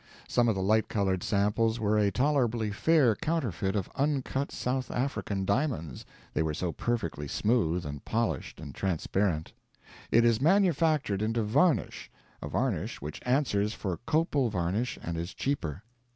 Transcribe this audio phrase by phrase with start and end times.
[0.27, 5.45] Some of the light colored samples were a tolerably fair counterfeit of uncut South African
[5.45, 9.53] diamonds, they were so perfectly smooth and polished and transparent.
[10.09, 12.09] It is manufactured into varnish;
[12.41, 15.83] a varnish which answers for copal varnish and is cheaper.